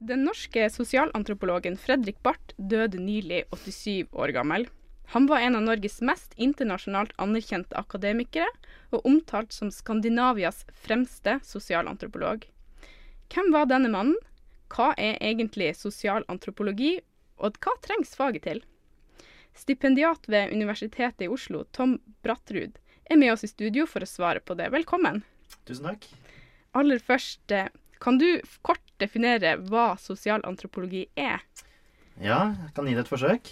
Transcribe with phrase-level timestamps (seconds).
[0.00, 4.64] Den norske sosialantropologen Fredrik Barth døde nylig, 87 år gammel.
[5.12, 8.48] Han var en av Norges mest internasjonalt anerkjente akademikere,
[8.96, 12.48] og omtalt som Skandinavias fremste sosialantropolog.
[13.28, 14.16] Hvem var denne mannen?
[14.72, 16.94] Hva er egentlig sosialantropologi,
[17.36, 18.64] og hva trengs faget til?
[19.52, 24.40] Stipendiat ved Universitetet i Oslo, Tom Brattrud, er med oss i studio for å svare
[24.40, 24.72] på det.
[24.72, 25.20] Velkommen.
[25.68, 26.08] Tusen takk.
[26.72, 27.68] Aller først, eh,
[28.00, 31.42] kan du kort definere hva sosialantropologi er?
[32.20, 33.50] Ja, jeg kan gi det et forsøk.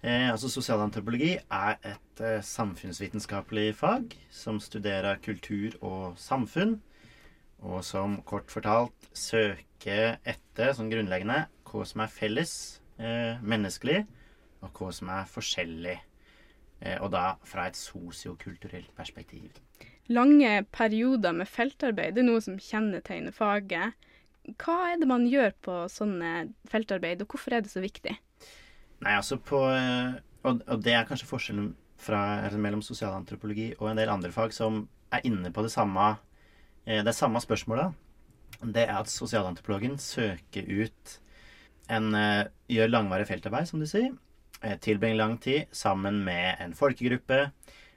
[0.00, 6.78] Eh, altså Sosialantropologi er et eh, samfunnsvitenskapelig fag som studerer kultur og samfunn,
[7.60, 12.54] og som kort fortalt søker etter, som grunnleggende, hva som er felles
[12.96, 14.06] eh, menneskelig,
[14.64, 15.98] og hva som er forskjellig.
[16.80, 19.52] Eh, og da fra et sosiokulturelt perspektiv.
[20.08, 23.92] Lange perioder med feltarbeid er noe som kjennetegner faget.
[24.60, 28.16] Hva er det man gjør på sånne feltarbeid, og hvorfor er det så viktig?
[29.00, 33.98] Nei, altså på eh, Og, og det er kanskje forskjellen fra, mellom sosialantropologi og en
[34.00, 36.14] del andre fag som er inne på det samme,
[36.86, 37.92] eh, det samme spørsmålet.
[38.60, 41.18] Det er at sosialantropologen søker ut
[41.90, 42.14] en
[42.70, 44.12] Gjør langvarig feltarbeid, som du sier.
[44.84, 47.48] Tilbringer lang tid sammen med en folkegruppe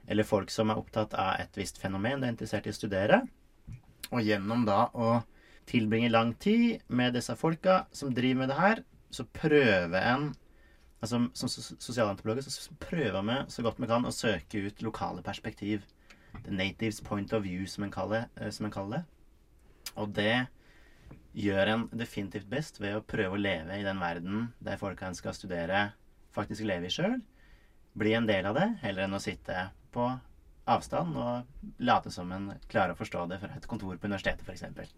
[0.08, 3.22] eller folk som er opptatt av et visst fenomen de er interessert i å studere.
[4.10, 5.16] Og gjennom da å
[5.70, 10.32] tilbringe lang tid med disse folka som driver med det her, så prøver en
[11.04, 15.82] altså Som sosialantropologer så prøver vi så godt vi kan å søke ut lokale perspektiv.
[16.46, 19.04] The natives point of view, eh, som en kaller det.
[19.96, 20.46] Og det
[21.34, 25.14] gjør en definitivt best ved å prøve å leve i den verden der folka en
[25.14, 25.92] skal studere,
[26.32, 27.20] faktisk lever i sjøl.
[27.94, 30.08] Bli en del av det, heller enn å sitte på
[30.66, 34.94] avstand og late som en klarer å forstå det fra et kontor på universitetet f.eks.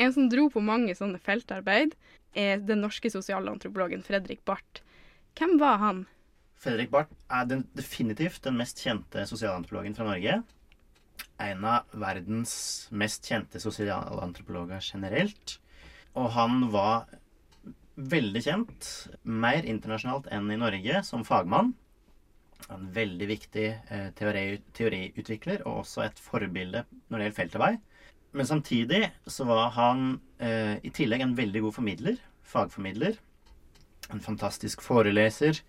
[0.00, 1.92] En som dro på mange sånne feltarbeid,
[2.32, 4.80] er den norske sosialantropologen Fredrik Barth.
[5.36, 6.04] Hvem var han?
[6.60, 10.40] Fredrik Barth er den, definitivt den mest kjente sosialantropologen fra Norge.
[11.40, 12.54] En av verdens
[12.92, 15.58] mest kjente sosialantropologer generelt.
[16.16, 17.10] Og han var
[18.00, 18.88] veldig kjent,
[19.24, 21.74] mer internasjonalt enn i Norge, som fagmann
[22.70, 24.44] en veldig viktig eh, teori,
[24.76, 27.80] teoriutvikler og også et forbilde når det gjelder feltarbeid.
[28.32, 32.18] Men samtidig så var han eh, i tillegg en veldig god formidler.
[32.46, 33.18] Fagformidler.
[34.10, 35.62] En fantastisk foreleser.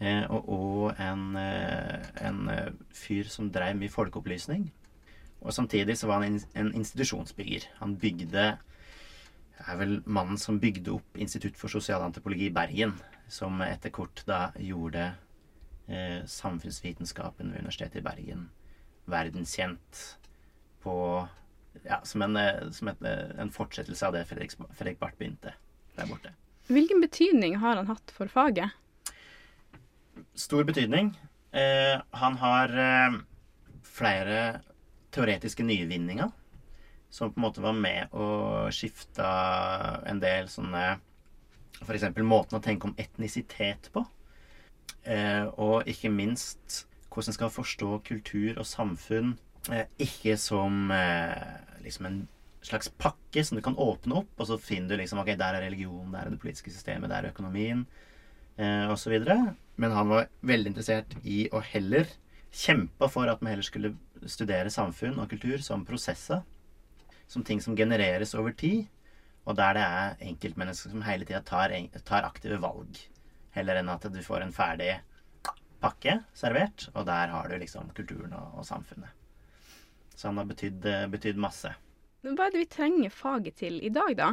[0.00, 4.70] Eh, og, og en, eh, en, eh, fyr som drev mye folkeopplysning.
[5.42, 7.68] Og samtidig så var han en, institusjonsbygger.
[7.80, 8.46] Han bygde
[9.62, 12.96] er vel mannen som bygde opp Institutt for sosialantropologi i Bergen.
[13.28, 15.12] Som etter kort da gjorde
[15.88, 18.48] eh, samfunnsvitenskapen ved Universitetet i Bergen
[19.10, 20.02] verdenskjent
[20.82, 20.96] på
[21.82, 25.54] ja, som, en, eh, som et, eh, en, fortsettelse av det Fredrik, Fredrik Barth begynte
[25.96, 26.34] der borte.
[26.70, 28.70] Hvilken betydning har han hatt for faget?
[30.34, 31.12] Stor betydning.
[31.52, 33.18] Eh, han har eh,
[33.84, 34.60] flere
[35.12, 36.30] teoretiske nyvinninger
[37.12, 39.26] som på en måte var med å skifte
[40.08, 40.94] en del sånne
[41.82, 42.06] F.eks.
[42.24, 44.04] måten å tenke om etnisitet på.
[45.02, 49.34] Eh, og ikke minst hvordan en skal forstå kultur og samfunn
[50.02, 52.22] ikke som eh, liksom en
[52.62, 55.66] slags pakke som du kan åpne opp, og så finner du liksom Ok, der er
[55.66, 57.84] religion, der er det politiske systemet, der er økonomien,
[58.56, 59.18] eh, osv.
[59.76, 62.10] Men han var veldig interessert i å heller
[62.52, 63.94] kjempe for at vi heller skulle
[64.28, 66.42] studere samfunn og kultur som prosesser.
[67.28, 68.84] Som ting som genereres over tid,
[69.48, 71.72] og der det er enkeltmennesker som hele tida tar,
[72.04, 73.00] tar aktive valg
[73.56, 74.92] heller enn at du får en ferdig
[75.82, 79.21] pakke servert, og der har du liksom kulturen og, og samfunnet.
[80.22, 81.72] Så han har betydd, eh, betydd masse.
[82.22, 84.28] Hva er det vi trenger faget til i dag, da?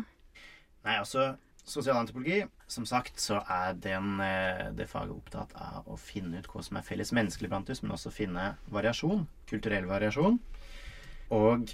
[0.85, 1.31] Nei, altså
[1.69, 6.63] Sosialantropologi, som sagt, så er den, eh, det faget opptatt av å finne ut hva
[6.65, 9.27] som er felles menneskelig blant oss, men også finne variasjon.
[9.49, 10.39] Kulturell variasjon.
[11.31, 11.73] Og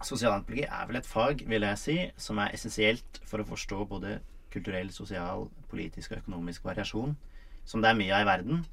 [0.00, 4.20] sosialantropologi er vel et fag, vil jeg si, som er essensielt for å forstå både
[4.50, 7.16] kulturell, sosial, politisk og økonomisk variasjon,
[7.64, 8.66] som det er mye av i verden.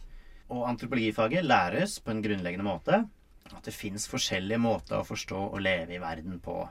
[0.49, 3.05] Og antropologifaget læres på en grunnleggende måte
[3.57, 6.61] at det fins forskjellige måter å forstå og leve i verden på.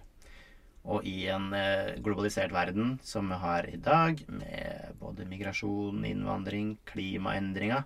[0.88, 6.76] Og i en eh, globalisert verden som vi har i dag, med både migrasjon, innvandring,
[6.88, 7.84] klimaendringer,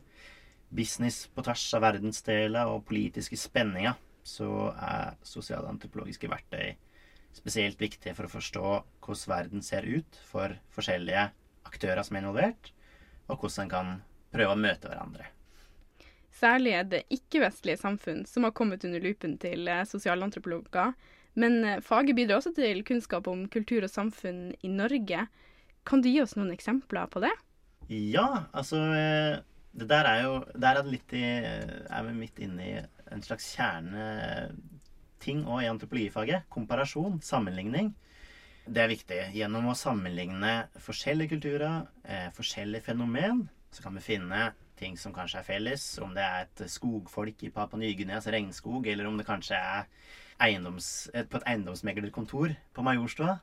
[0.72, 6.76] business på tvers av verdensdeler og politiske spenninger, så er sosialantropologiske verktøy
[7.32, 8.64] spesielt viktig for å forstå
[9.02, 11.30] hvordan verden ser ut for forskjellige
[11.68, 12.72] aktører som er involvert,
[13.28, 13.94] og hvordan en kan
[14.32, 15.28] prøve å møte hverandre.
[16.42, 20.90] Særlig er det ikke-vestlige samfunn som har kommet under lupen til eh, sosialantropologer.
[21.38, 25.28] Men eh, faget bidrar også til kunnskap om kultur og samfunn i Norge.
[25.86, 27.30] Kan du gi oss noen eksempler på det?
[27.92, 29.38] Ja, altså eh,
[29.72, 32.74] Det der er jo Der er det litt i Er vi midt inne i
[33.12, 36.48] en slags kjerneting òg i antropologifaget.
[36.50, 37.94] Komparasjon, sammenligning.
[38.66, 39.20] Det er viktig.
[39.36, 41.82] Gjennom å sammenligne forskjellige kulturer,
[42.36, 45.86] forskjellige fenomen, så kan vi finne ting som kanskje er felles.
[46.02, 49.88] Om det er et skogfolk i Papua Ny-Guineas regnskog, eller om det kanskje er
[50.42, 53.38] eiendoms, på et eiendomsmeglerkontor på Majorstua.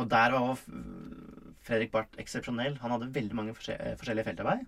[0.00, 0.58] Og der var
[1.64, 2.78] Fredrik Barth eksepsjonell.
[2.82, 4.64] Han hadde veldig mange forskjellige feltarbeid.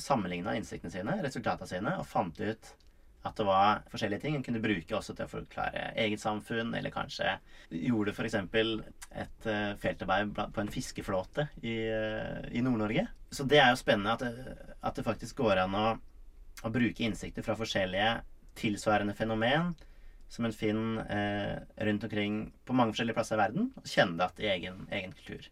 [0.00, 2.74] Sammenligna innsiktene sine, resultatene sine, og fant ut
[3.20, 6.92] at det var forskjellige ting en kunne bruke også til å forklare eget samfunn, eller
[6.94, 7.34] kanskje
[7.68, 8.36] gjorde f.eks.
[8.40, 13.04] et uh, feltarbeid på en fiskeflåte i, uh, i Nord-Norge.
[13.30, 15.86] Så det er jo spennende at det, at det faktisk går an å,
[16.62, 18.20] å, bruke innsikter fra forskjellige
[18.58, 19.74] tilsvarende fenomen
[20.30, 24.44] som en finner eh, rundt omkring på mange forskjellige plasser i verden, og kjenne det
[24.44, 25.48] igjen i egen, egen kultur.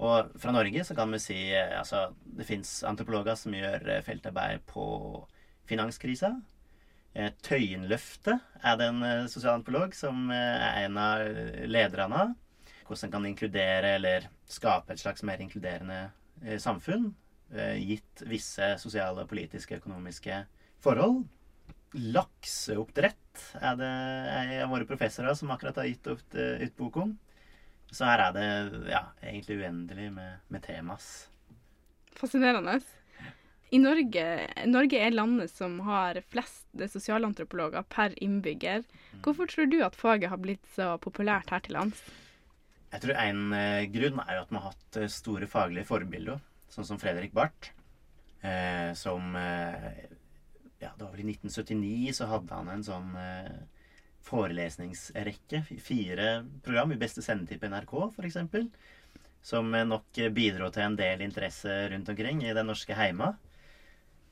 [0.00, 2.06] Og fra Norge så kan vi si altså
[2.38, 4.86] det fins antropologer som gjør feltarbeid på
[5.68, 6.36] finanskrisa
[7.16, 11.22] Eh, Tøyenløftet er det en eh, sosialantropolog som eh, er en av
[11.64, 12.24] lederne.
[12.26, 12.34] av.
[12.86, 16.10] Hvordan en kan inkludere eller skape et slags mer inkluderende
[16.62, 17.08] samfunn.
[17.46, 20.40] Gitt visse sosiale, politiske, økonomiske
[20.82, 21.20] forhold.
[21.94, 27.14] Lakseoppdrett er det en av våre professorer som akkurat har gitt ut, ut bok om.
[27.94, 31.28] Så her er det ja, egentlig uendelig med, med temas.
[32.18, 32.80] Fascinerende.
[33.74, 34.24] I Norge,
[34.70, 38.84] Norge er landet som har flest sosialantropologer per innbygger.
[38.86, 39.22] Mm.
[39.24, 42.02] Hvorfor tror du at faget har blitt så populært her til lands?
[42.92, 46.38] Jeg tror En eh, grunn er jo at man har hatt eh, store faglige forbilder,
[46.72, 47.72] sånn som Fredrik Barth.
[48.40, 50.04] Eh, som eh,
[50.78, 53.56] Ja, det var vel i 1979 så hadde han en sånn eh,
[54.26, 55.62] forelesningsrekke.
[55.80, 56.28] Fire
[56.62, 58.38] program i beste sendetid på NRK, f.eks.
[59.46, 63.36] Som nok bidro til en del interesse rundt omkring i den norske heima.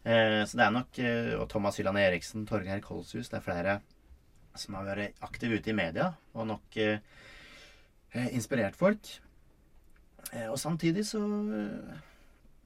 [0.05, 3.77] Eh, så det er nok eh, Og Thomas Hylland Eriksen, Torgeir Kolshus Det er flere
[4.55, 7.01] som har vært aktive ute i media og nok eh,
[8.37, 9.09] inspirert folk.
[10.47, 11.19] og samtidig så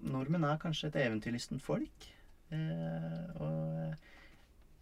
[0.05, 2.09] Nordmenn er kanskje et eventyrlystent folk.
[2.51, 3.95] og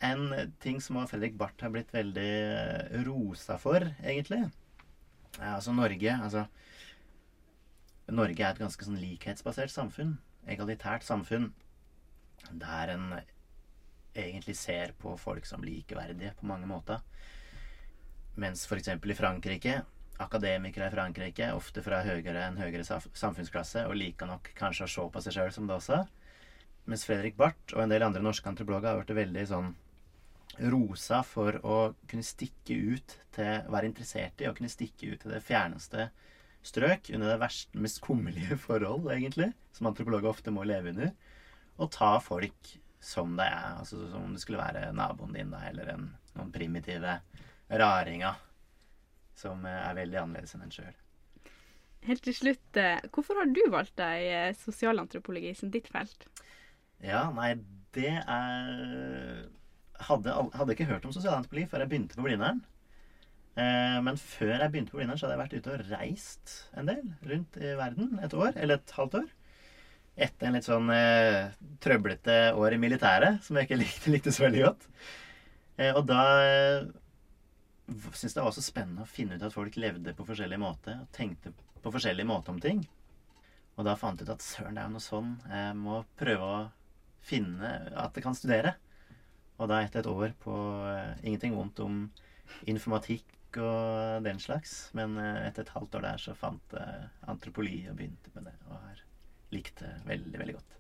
[0.07, 4.45] en ting som Fredrik Barth har blitt veldig rosa for, egentlig,
[5.41, 6.47] er altså Norge Altså
[8.13, 10.17] Norge er et ganske sånn likhetsbasert samfunn.
[10.47, 11.51] Egalitært samfunn
[12.53, 13.09] der en
[14.15, 17.03] egentlig ser på folk som likeverdige på mange måter.
[18.39, 18.93] Mens f.eks.
[18.95, 19.81] i Frankrike
[20.23, 25.09] akademikere i Frankrike, ofte fra høyere, enn høyere samfunnsklasse, og liker nok kanskje å se
[25.13, 26.05] på seg sjøl som det også.
[26.87, 29.73] Mens Fredrik Barth og en del andre norske antropologer har blitt veldig sånn
[30.73, 31.79] rosa for å
[32.09, 36.07] kunne stikke ut til Være interessert i å kunne stikke ut til det fjerneste
[36.67, 41.13] strøk under det verste, mest kummerlige forhold, egentlig, som antropologer ofte må leve under
[41.77, 42.71] og ta folk
[43.05, 43.75] som det er.
[43.83, 46.07] Altså Som om det skulle være naboen din da, eller en,
[46.39, 47.19] noen primitive
[47.69, 48.39] raringer
[49.39, 50.95] som eh, er veldig annerledes enn en sjøl.
[52.07, 56.29] Helt til slutt, eh, hvorfor har du valgt deg eh, sosialantropologi som ditt felt?
[57.05, 57.55] Ja, nei,
[57.97, 59.47] det er
[59.97, 62.59] Hadde, hadde ikke hørt om sosialantropologi før jeg begynte på Blindern.
[63.57, 67.01] Men før jeg begynte på Blindern, så hadde jeg vært ute og reist en del
[67.31, 68.51] rundt i verden et år.
[68.61, 69.31] Eller et halvt år
[70.17, 71.53] etter en litt sånn eh,
[71.85, 74.87] trøblete år i militæret, som jeg ikke likte, likte så veldig godt.
[75.77, 76.23] Eh, og da
[77.89, 80.99] eh, syntes det var så spennende å finne ut at folk levde på forskjellig måte
[81.03, 81.53] og tenkte
[81.83, 82.83] på forskjellig måte om ting.
[83.77, 85.33] Og da fant jeg ut at søren, det er jo noe sånn.
[85.53, 86.61] Jeg må prøve å
[87.27, 88.77] finne at jeg kan studere.
[89.61, 92.07] Og da etter et år på uh, ingenting vondt om
[92.69, 97.79] informatikk og den slags, men eh, etter et halvt år der så fant jeg antropoli
[97.89, 98.53] og begynte med det.
[98.67, 99.01] og har
[99.55, 100.77] likt det veldig, veldig godt.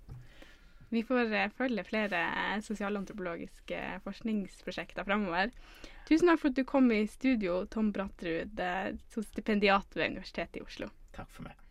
[0.95, 2.23] Vi får eh, følge flere
[2.65, 5.53] sosialantropologiske forskningsprosjekter framover.
[6.07, 10.67] Tusen takk for at du kom i studio, Tom Brattrud, eh, stipendiat ved Universitetet i
[10.67, 10.93] Oslo.
[11.17, 11.66] Takk for meg.